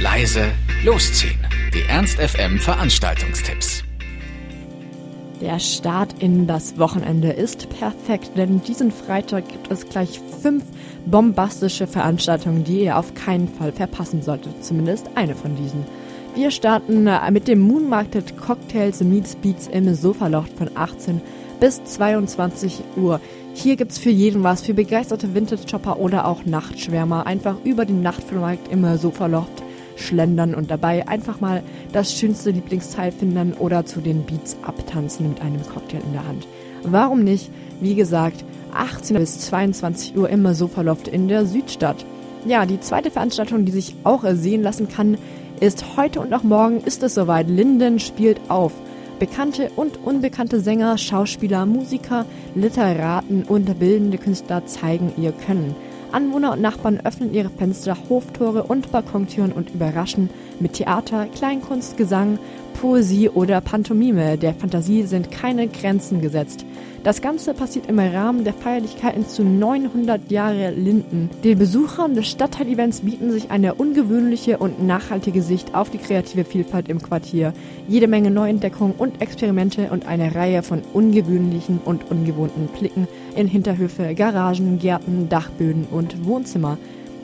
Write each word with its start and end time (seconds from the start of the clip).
leise, 0.00 0.52
losziehen. 0.84 1.38
Die 1.74 1.82
Ernst 1.88 2.18
FM 2.18 2.58
Veranstaltungstipps. 2.58 3.82
Der 5.40 5.58
Start 5.58 6.22
in 6.22 6.46
das 6.46 6.78
Wochenende 6.78 7.30
ist 7.30 7.68
perfekt, 7.70 8.30
denn 8.36 8.62
diesen 8.62 8.92
Freitag 8.92 9.48
gibt 9.48 9.70
es 9.72 9.88
gleich 9.88 10.20
fünf 10.40 10.64
bombastische 11.06 11.86
Veranstaltungen, 11.86 12.64
die 12.64 12.84
ihr 12.84 12.96
auf 12.96 13.14
keinen 13.14 13.48
Fall 13.48 13.72
verpassen 13.72 14.22
solltet. 14.22 14.64
Zumindest 14.64 15.10
eine 15.16 15.34
von 15.34 15.56
diesen. 15.56 15.84
Wir 16.34 16.52
starten 16.52 17.08
äh, 17.08 17.30
mit 17.32 17.48
dem 17.48 17.60
Moon 17.60 17.88
Market 17.88 18.36
Cocktails 18.36 19.00
Meets 19.00 19.34
Beats 19.36 19.66
im 19.66 19.92
Sofalocht 19.94 20.52
von 20.56 20.70
18 20.76 21.20
bis 21.58 21.82
22 21.82 22.82
Uhr. 22.96 23.20
Hier 23.54 23.74
gibt's 23.74 23.98
für 23.98 24.10
jeden 24.10 24.44
was, 24.44 24.62
für 24.62 24.74
begeisterte 24.74 25.34
Vintage-Shopper 25.34 25.98
oder 25.98 26.26
auch 26.26 26.44
Nachtschwärmer. 26.44 27.26
Einfach 27.26 27.56
über 27.64 27.84
den 27.84 28.02
Nachtflohmarkt 28.02 28.70
im 28.70 28.96
Sofalocht 28.96 29.57
schlendern 29.98 30.54
und 30.54 30.70
dabei 30.70 31.06
einfach 31.08 31.40
mal 31.40 31.62
das 31.92 32.12
schönste 32.14 32.50
Lieblingsteil 32.50 33.12
finden 33.12 33.52
oder 33.54 33.84
zu 33.84 34.00
den 34.00 34.24
Beats 34.24 34.56
abtanzen 34.62 35.28
mit 35.28 35.40
einem 35.40 35.62
Cocktail 35.62 36.00
in 36.04 36.12
der 36.12 36.26
Hand. 36.26 36.46
Warum 36.84 37.24
nicht? 37.24 37.50
Wie 37.80 37.94
gesagt, 37.94 38.44
18 38.72 39.16
bis 39.16 39.40
22 39.40 40.16
Uhr 40.16 40.28
im 40.30 40.52
Sofaloft 40.54 41.08
in 41.08 41.28
der 41.28 41.46
Südstadt. 41.46 42.04
Ja, 42.46 42.66
die 42.66 42.80
zweite 42.80 43.10
Veranstaltung, 43.10 43.64
die 43.64 43.72
sich 43.72 43.94
auch 44.04 44.24
sehen 44.32 44.62
lassen 44.62 44.88
kann, 44.88 45.18
ist 45.60 45.96
heute 45.96 46.20
und 46.20 46.32
auch 46.32 46.44
morgen 46.44 46.80
ist 46.80 47.02
es 47.02 47.14
soweit. 47.14 47.48
Linden 47.48 47.98
spielt 47.98 48.40
auf. 48.48 48.72
Bekannte 49.18 49.70
und 49.74 49.98
unbekannte 50.04 50.60
Sänger, 50.60 50.96
Schauspieler, 50.96 51.66
Musiker, 51.66 52.24
Literaten 52.54 53.42
und 53.42 53.78
bildende 53.80 54.18
Künstler 54.18 54.64
zeigen 54.66 55.12
ihr 55.16 55.32
Können. 55.32 55.74
Anwohner 56.12 56.52
und 56.52 56.60
Nachbarn 56.62 57.00
öffnen 57.04 57.34
ihre 57.34 57.50
Fenster, 57.50 57.96
Hoftore 58.08 58.62
und 58.62 58.90
Balkontüren 58.90 59.52
und 59.52 59.74
überraschen 59.74 60.30
mit 60.60 60.74
Theater, 60.74 61.26
Kleinkunst, 61.26 61.96
Gesang, 61.96 62.38
Poesie 62.80 63.28
oder 63.28 63.60
Pantomime. 63.60 64.38
Der 64.38 64.54
Fantasie 64.54 65.02
sind 65.02 65.30
keine 65.30 65.68
Grenzen 65.68 66.20
gesetzt. 66.20 66.64
Das 67.08 67.22
Ganze 67.22 67.54
passiert 67.54 67.86
im 67.86 67.98
Rahmen 67.98 68.44
der 68.44 68.52
Feierlichkeiten 68.52 69.26
zu 69.26 69.42
900 69.42 70.30
Jahre 70.30 70.72
Linden. 70.72 71.30
Den 71.42 71.58
Besuchern 71.58 72.14
des 72.14 72.28
Stadtteilevents 72.28 73.00
bieten 73.00 73.30
sich 73.30 73.50
eine 73.50 73.72
ungewöhnliche 73.72 74.58
und 74.58 74.86
nachhaltige 74.86 75.40
Sicht 75.40 75.74
auf 75.74 75.88
die 75.88 75.96
kreative 75.96 76.44
Vielfalt 76.44 76.90
im 76.90 77.00
Quartier, 77.00 77.54
jede 77.88 78.08
Menge 78.08 78.30
Neuentdeckungen 78.30 78.94
und 78.98 79.22
Experimente 79.22 79.88
und 79.90 80.06
eine 80.06 80.34
Reihe 80.34 80.62
von 80.62 80.82
ungewöhnlichen 80.92 81.80
und 81.82 82.10
ungewohnten 82.10 82.66
Blicken 82.66 83.08
in 83.34 83.48
Hinterhöfe, 83.48 84.14
Garagen, 84.14 84.78
Gärten, 84.78 85.30
Dachböden 85.30 85.86
und 85.90 86.26
Wohnzimmer. 86.26 86.76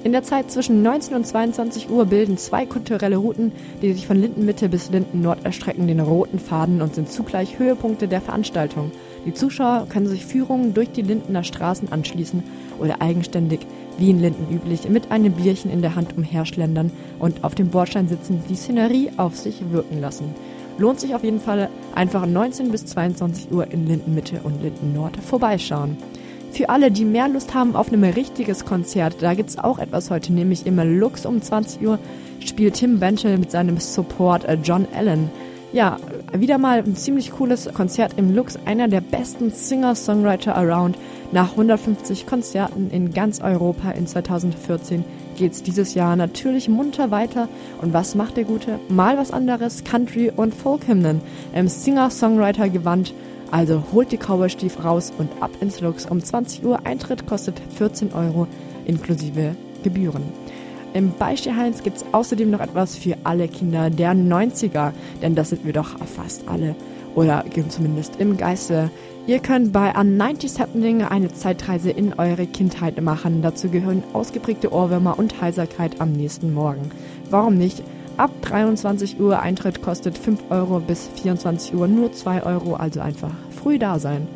In 0.02 0.12
der 0.12 0.22
Zeit 0.22 0.50
zwischen 0.50 0.82
19 0.82 1.14
und 1.14 1.26
22 1.26 1.90
Uhr 1.90 2.06
bilden 2.06 2.36
zwei 2.36 2.64
kulturelle 2.64 3.16
Routen, 3.16 3.52
die 3.80 3.92
sich 3.92 4.06
von 4.06 4.18
Lindenmitte 4.18 4.70
bis 4.70 4.90
Linden 4.90 5.20
Nord 5.20 5.44
erstrecken, 5.44 5.86
den 5.86 6.00
roten 6.00 6.38
Faden 6.38 6.80
und 6.80 6.94
sind 6.94 7.10
zugleich 7.10 7.58
Höhepunkte 7.58 8.08
der 8.08 8.20
Veranstaltung. 8.20 8.92
Die 9.26 9.32
Zuschauer 9.32 9.86
können 9.88 10.06
sich 10.06 10.26
Führungen 10.26 10.74
durch 10.74 10.90
die 10.90 11.02
Lindener 11.02 11.44
Straßen 11.44 11.90
anschließen 11.90 12.42
oder 12.78 13.00
eigenständig, 13.00 13.60
wie 13.98 14.10
in 14.10 14.20
Linden 14.20 14.54
üblich, 14.54 14.88
mit 14.88 15.10
einem 15.10 15.32
Bierchen 15.32 15.70
in 15.70 15.82
der 15.82 15.94
Hand 15.94 16.16
umherschlendern 16.16 16.90
und 17.18 17.44
auf 17.44 17.54
dem 17.54 17.68
Bordstein 17.68 18.08
sitzen, 18.08 18.42
die 18.48 18.56
Szenerie 18.56 19.10
auf 19.16 19.36
sich 19.36 19.62
wirken 19.70 20.00
lassen. 20.00 20.34
Lohnt 20.76 21.00
sich 21.00 21.14
auf 21.14 21.22
jeden 21.22 21.40
Fall 21.40 21.68
einfach 21.94 22.26
19 22.26 22.70
bis 22.70 22.84
22 22.86 23.52
Uhr 23.52 23.70
in 23.70 23.86
Lindenmitte 23.86 24.40
und 24.42 24.60
Linden 24.60 24.92
Nord 24.92 25.16
vorbeischauen. 25.16 25.96
Für 26.50 26.68
alle, 26.68 26.90
die 26.90 27.04
mehr 27.04 27.28
Lust 27.28 27.54
haben 27.54 27.74
auf 27.74 27.92
ein 27.92 28.04
richtiges 28.04 28.64
Konzert, 28.64 29.16
da 29.20 29.34
gibt's 29.34 29.58
auch 29.58 29.78
etwas 29.78 30.10
heute, 30.10 30.32
nämlich 30.32 30.66
im 30.66 30.78
Lux 30.98 31.26
um 31.26 31.40
20 31.40 31.82
Uhr 31.86 31.98
spielt 32.40 32.74
Tim 32.74 33.00
Benchel 33.00 33.38
mit 33.38 33.50
seinem 33.50 33.78
Support 33.78 34.44
äh, 34.44 34.58
John 34.62 34.86
Allen. 34.94 35.30
Ja, 35.74 35.96
wieder 36.32 36.56
mal 36.56 36.78
ein 36.78 36.94
ziemlich 36.94 37.32
cooles 37.32 37.68
Konzert 37.74 38.12
im 38.16 38.32
Lux, 38.32 38.56
einer 38.64 38.86
der 38.86 39.00
besten 39.00 39.50
Singer-Songwriter 39.50 40.54
around. 40.54 40.96
Nach 41.32 41.50
150 41.50 42.28
Konzerten 42.28 42.90
in 42.92 43.12
ganz 43.12 43.40
Europa 43.40 43.90
in 43.90 44.06
2014 44.06 45.04
geht's 45.36 45.64
dieses 45.64 45.94
Jahr 45.94 46.14
natürlich 46.14 46.68
munter 46.68 47.10
weiter. 47.10 47.48
Und 47.82 47.92
was 47.92 48.14
macht 48.14 48.36
der 48.36 48.44
Gute? 48.44 48.78
Mal 48.88 49.18
was 49.18 49.32
anderes, 49.32 49.82
Country- 49.82 50.30
und 50.30 50.54
Folk-Hymnen 50.54 51.20
im 51.52 51.66
Singer-Songwriter-Gewand 51.66 53.12
also 53.50 53.82
holt 53.92 54.12
die 54.12 54.16
Cowboystiefel 54.16 54.84
raus 54.84 55.12
und 55.18 55.30
ab 55.40 55.50
ins 55.60 55.80
Lux. 55.80 56.06
Um 56.06 56.22
20 56.22 56.64
Uhr 56.64 56.86
Eintritt 56.86 57.26
kostet 57.26 57.60
14 57.76 58.12
Euro 58.12 58.46
inklusive 58.84 59.56
Gebühren. 59.82 60.22
Im 60.94 61.10
Beispiel 61.10 61.56
Heinz 61.56 61.82
gibt 61.82 61.96
es 61.96 62.04
außerdem 62.12 62.52
noch 62.52 62.60
etwas 62.60 62.96
für 62.96 63.16
alle 63.24 63.48
Kinder 63.48 63.90
der 63.90 64.12
90er, 64.12 64.92
denn 65.20 65.34
das 65.34 65.50
sind 65.50 65.66
wir 65.66 65.72
doch 65.72 65.98
fast 65.98 66.46
alle. 66.46 66.76
Oder 67.16 67.44
zumindest 67.68 68.20
im 68.20 68.36
Geiste. 68.36 68.92
Ihr 69.26 69.40
könnt 69.40 69.72
bei 69.72 69.92
An 69.96 70.16
90s 70.16 70.60
Happening 70.60 71.02
eine 71.02 71.32
Zeitreise 71.32 71.90
in 71.90 72.14
eure 72.14 72.46
Kindheit 72.46 73.02
machen. 73.02 73.42
Dazu 73.42 73.70
gehören 73.70 74.04
ausgeprägte 74.12 74.72
Ohrwürmer 74.72 75.18
und 75.18 75.40
Heiserkeit 75.40 76.00
am 76.00 76.12
nächsten 76.12 76.54
Morgen. 76.54 76.92
Warum 77.28 77.58
nicht? 77.58 77.82
Ab 78.16 78.30
23 78.42 79.18
Uhr 79.18 79.40
Eintritt 79.40 79.82
kostet 79.82 80.16
5 80.16 80.44
Euro 80.50 80.78
bis 80.78 81.08
24 81.20 81.74
Uhr 81.74 81.88
nur 81.88 82.12
2 82.12 82.44
Euro, 82.44 82.74
also 82.74 83.00
einfach 83.00 83.32
früh 83.50 83.80
da 83.80 83.98
sein. 83.98 84.28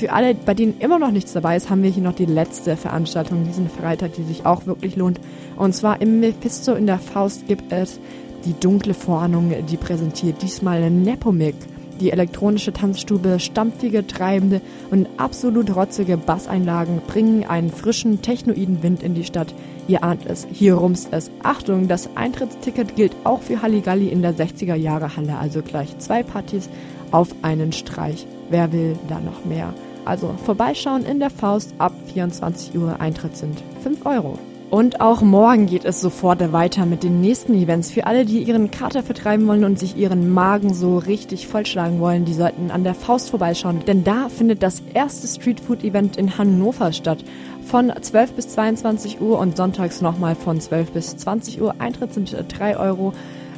Für 0.00 0.14
alle, 0.14 0.34
bei 0.34 0.54
denen 0.54 0.78
immer 0.78 0.98
noch 0.98 1.10
nichts 1.10 1.34
dabei 1.34 1.56
ist, 1.56 1.68
haben 1.68 1.82
wir 1.82 1.90
hier 1.90 2.02
noch 2.02 2.14
die 2.14 2.24
letzte 2.24 2.74
Veranstaltung 2.78 3.44
diesen 3.44 3.68
Freitag, 3.68 4.14
die 4.14 4.22
sich 4.22 4.46
auch 4.46 4.64
wirklich 4.64 4.96
lohnt. 4.96 5.20
Und 5.56 5.74
zwar 5.74 6.00
im 6.00 6.20
Mephisto 6.20 6.72
in 6.72 6.86
der 6.86 6.98
Faust 6.98 7.46
gibt 7.46 7.70
es 7.70 8.00
die 8.46 8.54
dunkle 8.58 8.94
Vorahnung, 8.94 9.52
die 9.68 9.76
präsentiert 9.76 10.40
diesmal 10.40 10.88
Nepomuk 10.88 11.52
die 12.00 12.12
elektronische 12.12 12.72
Tanzstube, 12.72 13.38
stampfige, 13.40 14.06
treibende 14.06 14.62
und 14.90 15.06
absolut 15.18 15.76
rotzige 15.76 16.16
Basseinlagen 16.16 17.02
bringen 17.06 17.44
einen 17.44 17.68
frischen, 17.68 18.22
technoiden 18.22 18.82
Wind 18.82 19.02
in 19.02 19.12
die 19.12 19.24
Stadt. 19.24 19.54
Ihr 19.86 20.02
ahnt 20.02 20.24
es, 20.24 20.46
hier 20.50 20.76
rumst 20.76 21.08
es. 21.10 21.30
Achtung, 21.42 21.88
das 21.88 22.08
Eintrittsticket 22.16 22.96
gilt 22.96 23.14
auch 23.24 23.42
für 23.42 23.60
Halligalli 23.60 24.08
in 24.08 24.22
der 24.22 24.34
60er 24.34 24.76
Jahre 24.76 25.14
Halle, 25.14 25.36
also 25.36 25.60
gleich 25.60 25.98
zwei 25.98 26.22
Partys 26.22 26.70
auf 27.10 27.28
einen 27.42 27.72
Streich. 27.72 28.26
Wer 28.48 28.72
will 28.72 28.96
da 29.06 29.20
noch 29.20 29.44
mehr? 29.44 29.74
Also 30.10 30.34
vorbeischauen 30.44 31.04
in 31.04 31.20
der 31.20 31.30
Faust 31.30 31.72
ab 31.78 31.92
24 32.12 32.76
Uhr. 32.76 33.00
Eintritt 33.00 33.36
sind 33.36 33.62
5 33.84 34.04
Euro. 34.04 34.40
Und 34.68 35.00
auch 35.00 35.22
morgen 35.22 35.66
geht 35.66 35.84
es 35.84 36.00
sofort 36.00 36.52
weiter 36.52 36.84
mit 36.84 37.04
den 37.04 37.20
nächsten 37.20 37.54
Events. 37.54 37.92
Für 37.92 38.08
alle, 38.08 38.24
die 38.24 38.42
ihren 38.42 38.72
Kater 38.72 39.04
vertreiben 39.04 39.46
wollen 39.46 39.62
und 39.62 39.78
sich 39.78 39.96
ihren 39.96 40.28
Magen 40.28 40.74
so 40.74 40.98
richtig 40.98 41.46
vollschlagen 41.46 42.00
wollen, 42.00 42.24
die 42.24 42.34
sollten 42.34 42.72
an 42.72 42.82
der 42.82 42.96
Faust 42.96 43.30
vorbeischauen. 43.30 43.84
Denn 43.86 44.02
da 44.02 44.28
findet 44.28 44.64
das 44.64 44.82
erste 44.94 45.28
Streetfood-Event 45.28 46.16
in 46.16 46.36
Hannover 46.36 46.92
statt. 46.92 47.24
Von 47.64 47.92
12 48.00 48.32
bis 48.32 48.48
22 48.48 49.20
Uhr 49.20 49.38
und 49.38 49.56
sonntags 49.56 50.00
nochmal 50.00 50.34
von 50.34 50.60
12 50.60 50.90
bis 50.90 51.16
20 51.18 51.62
Uhr. 51.62 51.76
Eintritt 51.78 52.14
sind 52.14 52.34
3 52.48 52.76
Euro. 52.78 53.12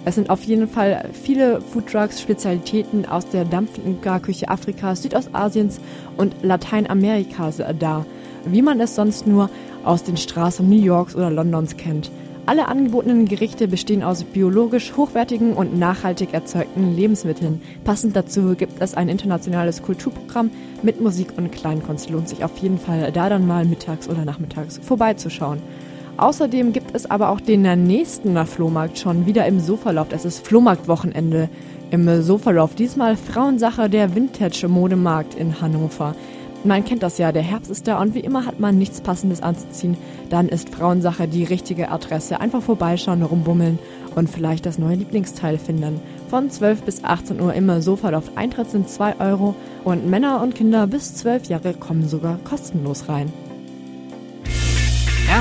Es 0.05 0.17
sind 0.17 0.31
auf 0.31 0.43
jeden 0.43 0.69
Fall 0.69 1.09
viele 1.13 1.61
Foodtrucks, 1.61 2.21
Spezialitäten 2.21 3.07
aus 3.07 3.29
der 3.29 3.45
dampfenden 3.45 4.01
Garküche 4.01 4.49
Afrikas, 4.49 5.03
Südostasiens 5.03 5.81
und 6.17 6.35
Lateinamerikas 6.43 7.63
da. 7.79 8.05
Wie 8.45 8.63
man 8.63 8.81
es 8.81 8.97
sonst 8.97 9.29
nur 9.29 9.49
aus 9.85 10.03
den 10.03 10.17
Straßen 10.17 10.69
New 10.69 10.83
Yorks 10.83 11.15
oder 11.15 11.31
Londons 11.31 11.77
kennt. 11.77 12.11
Alle 12.45 12.67
angebotenen 12.67 13.27
Gerichte 13.27 13.69
bestehen 13.69 14.03
aus 14.03 14.25
biologisch 14.25 14.97
hochwertigen 14.97 15.53
und 15.53 15.79
nachhaltig 15.79 16.35
erzeugten 16.35 16.97
Lebensmitteln. 16.97 17.63
Passend 17.85 18.17
dazu 18.17 18.57
gibt 18.57 18.83
es 18.83 18.95
ein 18.95 19.09
internationales 19.09 19.83
Kulturprogramm 19.83 20.51
mit 20.83 21.01
Musik 21.01 21.29
und 21.37 21.53
Kleinkunst. 21.53 22.11
Lohnt 22.11 22.29
sich 22.29 22.43
auf 22.43 22.59
jeden 22.59 22.79
Fall, 22.79 23.13
da 23.13 23.29
dann 23.29 23.47
mal 23.47 23.65
mittags 23.65 24.09
oder 24.09 24.25
nachmittags 24.25 24.81
vorbeizuschauen. 24.83 25.63
Außerdem 26.17 26.73
gibt 26.73 26.95
es 26.95 27.11
aber 27.11 27.31
auch 27.31 27.41
den 27.41 27.63
nächsten 27.87 28.37
Flohmarkt 28.47 28.99
schon 28.99 29.27
wieder 29.27 29.47
im 29.47 29.61
Sofalauf. 29.61 30.09
Es 30.11 30.25
ist 30.25 30.47
Flohmarktwochenende 30.47 31.49
im 31.91 32.23
Sofalauf. 32.23 32.75
Diesmal 32.75 33.17
Frauensache 33.17 33.89
der 33.89 34.15
Vintage-Modemarkt 34.15 35.35
in 35.35 35.61
Hannover. 35.61 36.15
Man 36.65 36.85
kennt 36.85 37.03
das 37.03 37.19
ja, 37.19 37.33
der 37.33 37.43
Herbst 37.43 37.73
ist 37.73 37.89
da 37.89 38.01
und 38.01 38.15
wie 38.15 38.21
immer 38.21 38.47
hat 38.47 38.61
man 38.61 38.79
nichts 38.79 39.01
Passendes 39.01 39.43
anzuziehen. 39.43 39.97
Dann 40.31 40.49
ist 40.49 40.69
Frauensache 40.69 41.27
die 41.27 41.43
richtige 41.43 41.91
Adresse. 41.91 42.41
Einfach 42.41 42.63
vorbeischauen, 42.63 43.23
rumbummeln 43.23 43.81
und 44.15 44.31
vielleicht 44.31 44.65
das 44.65 44.79
neue 44.79 44.95
Lieblingsteil 44.95 45.59
finden. 45.59 46.01
Von 46.29 46.51
12 46.51 46.83
bis 46.83 47.03
18 47.03 47.41
Uhr 47.41 47.53
immer 47.55 47.83
Sofaloft. 47.83 48.31
Eintritt 48.37 48.71
sind 48.71 48.89
2 48.89 49.19
Euro 49.19 49.57
und 49.83 50.09
Männer 50.09 50.41
und 50.41 50.55
Kinder 50.55 50.87
bis 50.87 51.17
12 51.17 51.47
Jahre 51.47 51.75
kommen 51.75 52.09
sogar 52.09 52.39
kostenlos 52.45 53.09
rein. 53.09 53.33